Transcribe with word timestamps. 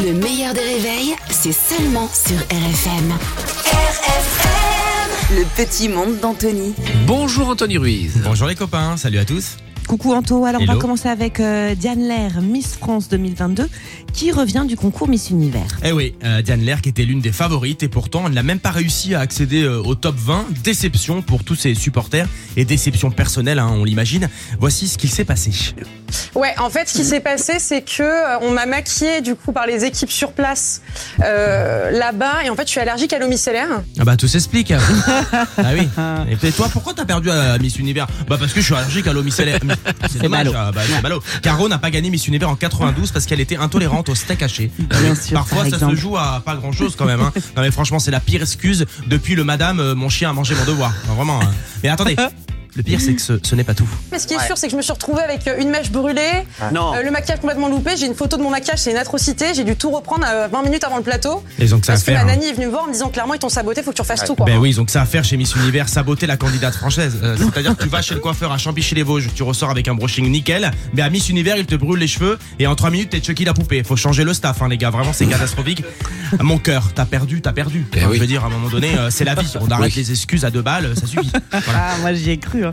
Le 0.00 0.14
meilleur 0.14 0.54
des 0.54 0.60
réveils, 0.60 1.14
c'est 1.28 1.52
seulement 1.52 2.08
sur 2.08 2.38
RFM. 2.38 3.12
RFM 3.66 5.36
Le 5.36 5.44
petit 5.54 5.88
monde 5.90 6.18
d'Anthony. 6.18 6.72
Bonjour 7.06 7.48
Anthony 7.48 7.76
Ruiz. 7.76 8.18
Bonjour 8.24 8.48
les 8.48 8.54
copains, 8.54 8.96
salut 8.96 9.18
à 9.18 9.26
tous. 9.26 9.58
Coucou 9.86 10.14
Anto, 10.14 10.46
alors 10.46 10.62
on 10.62 10.64
va 10.64 10.76
commencer 10.76 11.08
avec 11.08 11.40
euh, 11.40 11.74
Diane 11.74 12.08
Lair, 12.08 12.40
Miss 12.40 12.74
France 12.74 13.10
2022, 13.10 13.68
qui 14.14 14.32
revient 14.32 14.64
du 14.66 14.76
concours 14.76 15.08
Miss 15.08 15.28
Univers. 15.28 15.78
Eh 15.84 15.92
oui, 15.92 16.14
euh, 16.24 16.40
Diane 16.40 16.62
Lair 16.62 16.80
qui 16.80 16.88
était 16.88 17.04
l'une 17.04 17.20
des 17.20 17.32
favorites 17.32 17.82
et 17.82 17.88
pourtant 17.88 18.24
elle 18.26 18.32
n'a 18.32 18.42
même 18.42 18.60
pas 18.60 18.70
réussi 18.70 19.14
à 19.14 19.20
accéder 19.20 19.62
euh, 19.62 19.82
au 19.82 19.94
top 19.94 20.16
20. 20.16 20.46
Déception 20.64 21.20
pour 21.20 21.44
tous 21.44 21.56
ses 21.56 21.74
supporters 21.74 22.28
et 22.56 22.64
déception 22.64 23.10
personnelle, 23.10 23.58
hein, 23.58 23.70
on 23.70 23.84
l'imagine. 23.84 24.30
Voici 24.58 24.88
ce 24.88 24.96
qu'il 24.96 25.10
s'est 25.10 25.26
passé. 25.26 25.74
Ouais, 26.34 26.54
en 26.58 26.70
fait, 26.70 26.88
ce 26.88 26.94
qui 26.94 27.04
s'est 27.04 27.20
passé, 27.20 27.54
c'est 27.58 27.82
que 27.82 28.02
euh, 28.02 28.38
on 28.40 28.50
m'a 28.50 28.66
maquillée 28.66 29.20
du 29.20 29.34
coup 29.34 29.52
par 29.52 29.66
les 29.66 29.84
équipes 29.84 30.10
sur 30.10 30.32
place 30.32 30.80
euh, 31.22 31.90
là-bas, 31.90 32.44
et 32.44 32.50
en 32.50 32.56
fait, 32.56 32.64
je 32.66 32.70
suis 32.70 32.80
allergique 32.80 33.12
à 33.12 33.18
l'eau 33.18 33.28
micellaire. 33.28 33.68
Ah 33.98 34.04
bah 34.04 34.16
tout 34.16 34.28
s'explique. 34.28 34.72
ah 34.72 35.44
oui. 35.74 35.88
Et 36.42 36.52
toi, 36.52 36.68
pourquoi 36.72 36.94
t'as 36.94 37.04
perdu 37.04 37.30
à 37.30 37.58
Miss 37.58 37.76
Univers? 37.76 38.06
Bah 38.28 38.36
parce 38.38 38.52
que 38.52 38.60
je 38.60 38.66
suis 38.66 38.74
allergique 38.74 39.06
à 39.06 39.12
l'eau 39.12 39.22
micellaire. 39.22 39.58
C'est 40.10 40.20
dommage. 40.22 40.46
malaud. 40.46 40.52
ah, 40.56 40.70
bah. 40.72 41.10
Caro 41.42 41.68
n'a 41.68 41.78
pas 41.78 41.90
gagné 41.90 42.10
Miss 42.10 42.26
Univers 42.28 42.48
en 42.48 42.56
92 42.56 43.12
parce 43.12 43.26
qu'elle 43.26 43.40
était 43.40 43.56
intolérante 43.56 44.08
au 44.08 44.14
steak 44.14 44.42
haché. 44.42 44.70
Bien 44.78 45.14
sûr, 45.14 45.34
Parfois 45.34 45.64
par 45.64 45.78
ça 45.78 45.88
se 45.90 45.94
joue 45.94 46.16
à 46.16 46.42
pas 46.44 46.56
grand 46.56 46.72
chose 46.72 46.94
quand 46.96 47.04
même. 47.04 47.20
Hein. 47.20 47.32
Non 47.56 47.62
mais 47.62 47.70
franchement 47.70 47.98
c'est 47.98 48.10
la 48.10 48.20
pire 48.20 48.42
excuse 48.42 48.86
depuis 49.06 49.34
le 49.34 49.44
Madame 49.44 49.80
euh, 49.80 49.94
mon 49.94 50.08
chien 50.08 50.30
a 50.30 50.32
mangé 50.32 50.54
mon 50.54 50.64
devoir. 50.64 50.92
Non, 51.08 51.14
vraiment. 51.14 51.40
hein. 51.42 51.50
Mais 51.82 51.88
attendez. 51.88 52.16
Le 52.74 52.82
pire 52.82 53.00
c'est 53.00 53.14
que 53.14 53.20
ce, 53.20 53.34
ce 53.42 53.54
n'est 53.54 53.64
pas 53.64 53.74
tout. 53.74 53.88
Mais 54.10 54.18
ce 54.18 54.26
qui 54.26 54.34
est 54.34 54.46
sûr, 54.46 54.56
c'est 54.56 54.66
que 54.66 54.72
je 54.72 54.76
me 54.76 54.82
suis 54.82 54.92
retrouvée 54.92 55.22
avec 55.22 55.46
euh, 55.46 55.60
une 55.60 55.68
mèche 55.68 55.90
brûlée, 55.90 56.46
Non. 56.72 56.94
euh, 56.94 57.02
le 57.02 57.10
maquillage 57.10 57.40
complètement 57.40 57.68
loupé. 57.68 57.96
J'ai 57.98 58.06
une 58.06 58.14
photo 58.14 58.36
de 58.38 58.42
mon 58.42 58.50
maquillage, 58.50 58.78
c'est 58.78 58.90
une 58.92 58.96
atrocité. 58.96 59.52
J'ai 59.54 59.64
dû 59.64 59.76
tout 59.76 59.90
reprendre 59.90 60.24
euh, 60.26 60.48
20 60.50 60.62
minutes 60.62 60.84
avant 60.84 60.96
le 60.96 61.02
plateau. 61.02 61.44
Et 61.58 61.66
donc 61.66 61.84
ça 61.84 61.92
à 61.92 61.94
Parce 61.94 62.04
que 62.04 62.12
faire. 62.12 62.24
la 62.24 62.32
hein. 62.32 62.36
nanny 62.36 62.46
est 62.48 62.52
venue 62.54 62.66
me 62.66 62.70
voir 62.70 62.84
en 62.84 62.86
me 62.86 62.92
disant 62.92 63.08
clairement, 63.10 63.34
ils 63.34 63.40
t'ont 63.40 63.48
saboté, 63.50 63.82
faut 63.82 63.90
que 63.90 63.96
tu 63.96 64.02
refasses 64.02 64.24
tout. 64.24 64.34
Quoi. 64.34 64.46
Ben 64.46 64.56
oui, 64.58 64.72
donc 64.74 64.88
ça 64.90 65.02
à 65.02 65.04
faire 65.06 65.22
chez 65.24 65.36
Miss 65.36 65.54
Univers, 65.54 65.88
saboter 65.88 66.26
la 66.26 66.36
candidate 66.38 66.74
française. 66.74 67.18
Euh, 67.22 67.36
C'est-à-dire 67.36 67.76
que 67.76 67.82
tu 67.82 67.88
vas 67.90 68.00
chez 68.02 68.14
le 68.14 68.20
coiffeur 68.20 68.52
à 68.52 68.58
Champichy-les-Vosges, 68.58 69.28
tu 69.34 69.42
ressors 69.42 69.70
avec 69.70 69.88
un 69.88 69.94
brushing 69.94 70.30
nickel, 70.30 70.70
mais 70.94 71.02
à 71.02 71.10
Miss 71.10 71.28
Univers, 71.28 71.56
il 71.58 71.66
te 71.66 71.74
brûle 71.74 71.98
les 71.98 72.06
cheveux 72.08 72.38
et 72.58 72.66
en 72.66 72.74
3 72.74 72.90
minutes, 72.90 73.10
t'es 73.10 73.20
Chucky 73.22 73.44
la 73.44 73.52
poupée. 73.54 73.82
Faut 73.84 73.96
changer 73.96 74.24
le 74.24 74.32
staff, 74.32 74.62
hein, 74.62 74.68
les 74.68 74.78
gars, 74.78 74.90
vraiment, 74.90 75.12
c'est 75.12 75.26
catastrophique. 75.26 75.84
Mon 76.40 76.56
cœur, 76.58 76.92
t'as 76.94 77.04
perdu, 77.04 77.42
t'as 77.42 77.52
perdu. 77.52 77.84
Ben 77.92 77.98
Enfin, 78.02 78.08
oui. 78.10 78.16
Je 78.16 78.20
veux 78.22 78.26
dire, 78.26 78.44
à 78.44 78.46
un 78.46 78.50
moment 78.50 78.68
donné, 78.70 78.96
euh, 78.96 79.10
c'est 79.10 79.24
la 79.24 79.34
vie. 79.34 79.46
On 79.60 79.68
arrête 79.70 79.92
Oui. 79.94 80.02
les 80.02 80.10
excuses 80.12 80.44
à 80.46 80.50
deux 80.50 80.62
balles, 80.62 80.94
ça 80.98 81.06
suffit. 81.06 81.30
Voilà. 81.50 81.80
Ah, 81.92 81.98
moi 82.00 82.14
j'y 82.14 82.30
ai 82.30 82.38
cru. 82.38 82.61
Hein. 82.62 82.70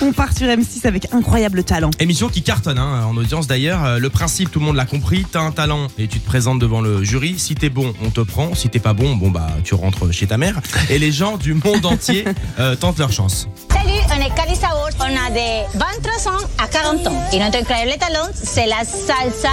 On 0.00 0.12
part 0.12 0.36
sur 0.36 0.46
M6 0.46 0.86
avec 0.86 1.12
incroyable 1.12 1.64
talent. 1.64 1.90
Émission 1.98 2.28
qui 2.28 2.42
cartonne 2.42 2.78
hein, 2.78 3.04
en 3.04 3.16
audience 3.16 3.46
d'ailleurs. 3.46 3.84
Euh, 3.84 3.98
Le 3.98 4.10
principe, 4.10 4.50
tout 4.50 4.60
le 4.60 4.66
monde 4.66 4.76
l'a 4.76 4.86
compris. 4.86 5.26
T'as 5.30 5.40
un 5.40 5.50
talent 5.50 5.88
et 5.98 6.08
tu 6.08 6.20
te 6.20 6.26
présentes 6.26 6.58
devant 6.58 6.80
le 6.80 7.02
jury. 7.02 7.38
Si 7.38 7.54
t'es 7.54 7.70
bon, 7.70 7.92
on 8.04 8.10
te 8.10 8.20
prend. 8.20 8.54
Si 8.54 8.68
t'es 8.68 8.78
pas 8.78 8.92
bon, 8.92 9.16
bon 9.16 9.30
bah 9.30 9.48
tu 9.64 9.74
rentres 9.74 10.12
chez 10.12 10.26
ta 10.26 10.38
mère. 10.38 10.60
Et 10.88 10.98
les 10.98 11.12
gens 11.12 11.36
du 11.36 11.54
monde 11.54 11.84
entier 11.84 12.24
euh, 12.58 12.76
tentent 12.76 12.98
leur 12.98 13.12
chance. 13.12 13.48
Salut, 13.72 13.98
on 14.08 14.20
est 14.20 14.34
Cali. 14.34 14.50
On 15.02 15.04
a 15.04 15.30
de 15.30 15.78
23 15.78 15.99
ans 16.90 16.98
à 16.98 17.02
40 17.02 17.06
ans. 17.08 17.22
Et 17.32 17.38
notre 17.38 17.58
incroyable 17.58 17.92
talent, 17.98 18.28
c'est 18.34 18.66
la 18.66 18.84
salsa. 18.84 19.48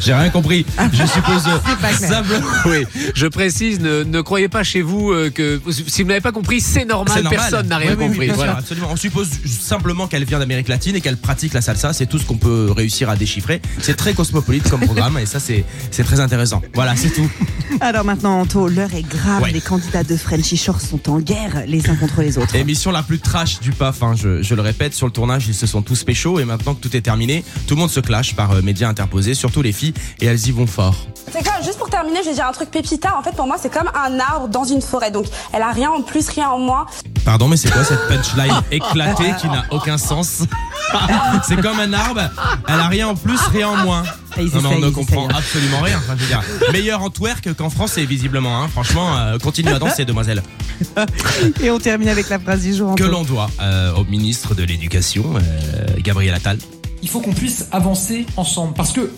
J'ai 0.00 0.12
rien 0.14 0.30
compris. 0.30 0.66
Je 0.92 1.06
suppose 1.06 1.42
simplement. 1.98 2.46
Oui, 2.66 2.84
je 3.14 3.26
précise, 3.26 3.80
ne, 3.80 4.02
ne 4.02 4.20
croyez 4.20 4.48
pas 4.48 4.62
chez 4.62 4.82
vous 4.82 5.10
euh, 5.10 5.30
que 5.30 5.60
si 5.70 6.02
vous 6.02 6.08
n'avez 6.08 6.20
pas 6.20 6.32
compris, 6.32 6.60
c'est 6.60 6.84
normal, 6.84 7.22
normal. 7.22 7.38
personne 7.40 7.68
n'a 7.68 7.76
rien 7.78 7.92
Oui, 7.92 7.96
oui, 8.00 8.06
oui, 8.10 8.26
compris. 8.26 8.28
voilà. 8.36 8.56
absolument. 8.58 8.88
On 8.90 8.96
suppose 8.96 9.28
simplement 9.46 10.06
qu'elle 10.06 10.24
vient 10.24 10.38
d'Amérique 10.38 10.68
latine 10.68 10.96
et 10.96 11.00
qu'elle 11.00 11.16
pratique 11.16 11.54
la 11.54 11.60
salsa. 11.62 11.92
C'est 11.92 12.06
tout 12.06 12.18
ce 12.18 12.24
qu'on 12.24 12.36
peut 12.36 12.72
réussir 12.76 13.08
à 13.10 13.16
déchiffrer. 13.16 13.60
C'est 13.80 13.96
très 13.96 14.12
cosmopolite 14.14 14.68
comme 14.68 14.80
programme 14.80 15.18
et 15.18 15.26
ça 15.26 15.40
c'est 15.40 15.64
c'est 15.90 16.04
très 16.04 16.20
intéressant. 16.20 16.62
Voilà, 16.74 16.96
c'est 16.96 17.10
tout. 17.10 17.28
Alors 17.80 18.04
maintenant 18.04 18.40
Anto, 18.40 18.68
l'heure 18.68 18.94
est 18.94 19.02
grave, 19.08 19.42
Ouais. 19.42 19.52
les 19.52 19.60
candidats 19.60 20.02
de 20.02 20.16
Frenchy 20.16 20.56
Shore 20.56 20.80
sont 20.80 21.08
en 21.10 21.20
guerre 21.20 21.62
les 21.66 21.88
uns 21.88 21.94
contre 21.96 22.20
les 22.20 22.36
autres. 22.36 22.54
Émission 22.54 22.90
la 22.90 23.02
plus 23.02 23.18
trash 23.20 23.60
du 23.60 23.70
PAF, 23.72 24.02
hein, 24.02 24.14
je, 24.16 24.42
je 24.42 24.54
le 24.54 24.60
répète, 24.62 24.92
sur 24.94 25.06
le 25.06 25.12
tournage 25.12 25.46
ils 25.48 25.54
se 25.54 25.66
sont 25.66 25.80
tous 25.82 26.04
péchos 26.04 26.40
et 26.40 26.44
maintenant 26.44 26.74
que 26.80 26.88
tout 26.88 26.96
est 26.96 27.00
terminé, 27.00 27.44
tout 27.66 27.74
le 27.74 27.80
monde 27.80 27.90
se 27.90 28.00
clash 28.00 28.34
par 28.34 28.52
euh, 28.52 28.62
médias 28.62 28.88
interposés, 28.88 29.34
surtout 29.34 29.62
les 29.62 29.72
filles, 29.72 29.94
et 30.20 30.26
elles 30.26 30.48
y 30.48 30.52
vont 30.52 30.66
fort. 30.66 30.96
C'est 31.30 31.44
comme, 31.44 31.62
juste 31.64 31.78
pour 31.78 31.90
terminer, 31.90 32.20
je 32.24 32.30
vais 32.30 32.34
dire 32.34 32.46
un 32.46 32.52
truc 32.52 32.70
pépita. 32.70 33.16
En 33.16 33.22
fait, 33.22 33.32
pour 33.32 33.46
moi, 33.46 33.56
c'est 33.60 33.72
comme 33.72 33.88
un 33.94 34.18
arbre 34.18 34.48
dans 34.48 34.64
une 34.64 34.82
forêt. 34.82 35.10
Donc, 35.10 35.26
elle 35.52 35.62
a 35.62 35.70
rien 35.70 35.90
en 35.90 36.02
plus, 36.02 36.28
rien 36.28 36.48
en 36.48 36.58
moins. 36.58 36.86
Pardon, 37.24 37.48
mais 37.48 37.56
c'est 37.56 37.70
quoi 37.70 37.84
cette 37.84 38.08
punchline 38.08 38.62
éclatée 38.70 39.34
qui 39.40 39.48
n'a 39.48 39.64
aucun 39.70 39.98
sens? 39.98 40.42
C'est 41.46 41.60
comme 41.60 41.78
un 41.78 41.92
arbre, 41.92 42.22
elle 42.66 42.80
a 42.80 42.88
rien 42.88 43.08
en 43.08 43.14
plus, 43.14 43.38
rien 43.52 43.68
en 43.68 43.76
moins. 43.76 44.02
Ah, 44.36 44.42
ils 44.42 44.48
Non, 44.62 44.70
on 44.74 44.78
ne 44.78 44.90
comprend 44.90 45.26
essayent. 45.28 45.38
absolument 45.38 45.80
rien. 45.80 45.98
Enfin, 45.98 46.14
je 46.16 46.22
veux 46.22 46.28
dire, 46.28 46.42
meilleur 46.72 47.02
en 47.02 47.10
twerk 47.10 47.52
qu'en 47.54 47.70
français, 47.70 48.04
visiblement. 48.04 48.62
Hein. 48.62 48.68
Franchement, 48.68 49.16
euh, 49.16 49.38
continue 49.38 49.70
à 49.70 49.78
danser, 49.78 50.04
demoiselle. 50.04 50.42
Et 51.62 51.70
on 51.70 51.78
termine 51.78 52.08
avec 52.08 52.28
la 52.28 52.38
phrase 52.38 52.62
du 52.62 52.74
jour 52.74 52.94
Que 52.94 53.04
l'on 53.04 53.22
doit 53.24 53.50
euh, 53.60 53.92
au 53.94 54.04
ministre 54.04 54.54
de 54.54 54.62
l'Éducation, 54.62 55.34
euh, 55.36 55.40
Gabriel 55.98 56.34
Attal. 56.34 56.58
il 57.02 57.08
faut 57.08 57.20
qu'on 57.20 57.32
puisse 57.34 57.66
avancer 57.72 58.24
ensemble 58.36 58.74
parce 58.74 58.92
que 58.92 59.10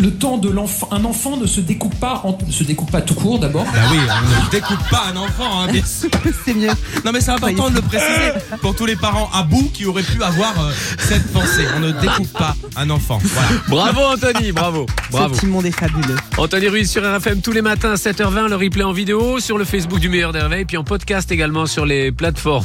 le 0.00 0.10
temps 0.12 0.38
de 0.38 0.48
l'enfant, 0.48 0.88
un 0.92 1.04
enfant 1.04 1.36
ne 1.36 1.46
se 1.46 1.60
découpe 1.60 1.94
pas, 2.00 2.22
en- 2.24 2.36
ne 2.46 2.52
se 2.52 2.64
découpe 2.64 2.90
pas 2.90 3.00
tout 3.02 3.14
court 3.14 3.38
d'abord. 3.38 3.64
Bah 3.64 3.78
oui, 3.92 3.98
on 3.98 4.44
ne 4.46 4.50
découpe 4.50 4.88
pas 4.90 5.04
un 5.12 5.16
enfant, 5.16 5.60
hein, 5.62 5.68
bien 5.70 5.82
sûr. 5.84 6.08
C'est 6.44 6.54
mieux. 6.54 6.70
Non 7.04 7.12
mais 7.12 7.20
c'est 7.20 7.30
important 7.32 7.70
de 7.70 7.76
le 7.76 7.82
préciser 7.82 8.32
pour 8.62 8.74
tous 8.74 8.86
les 8.86 8.96
parents 8.96 9.28
à 9.32 9.42
bout 9.42 9.70
qui 9.72 9.84
auraient 9.86 10.02
pu 10.02 10.22
avoir 10.22 10.52
euh, 10.60 10.72
cette 10.98 11.30
pensée. 11.32 11.66
On 11.76 11.80
ne 11.80 11.92
découpe 11.92 12.32
pas 12.32 12.56
un 12.76 12.88
enfant. 12.90 13.18
Voilà. 13.22 13.48
Bravo 13.92 14.00
Anthony, 14.14 14.52
bravo, 14.52 14.86
bravo. 15.10 15.34
Ce 15.34 15.40
petit 15.40 15.46
monde 15.46 15.66
est 15.66 15.70
fabuleux. 15.78 16.16
Anthony 16.38 16.68
Ruiz 16.68 16.90
sur 16.90 17.02
RFM 17.02 17.40
tous 17.40 17.52
les 17.52 17.62
matins 17.62 17.92
à 17.92 17.96
7h20, 17.96 18.48
le 18.48 18.56
replay 18.56 18.84
en 18.84 18.92
vidéo 18.92 19.38
sur 19.40 19.58
le 19.58 19.64
Facebook 19.64 19.98
du 20.00 20.08
meilleur 20.08 20.32
des 20.32 20.40
réveils, 20.40 20.64
puis 20.64 20.76
en 20.76 20.84
podcast 20.84 21.30
également 21.30 21.66
sur 21.66 21.84
les 21.86 22.10
plateformes. 22.12 22.64